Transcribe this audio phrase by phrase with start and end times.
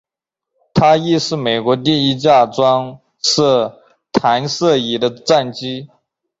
[0.73, 5.89] 它亦是美国第一架装设弹射椅的战机。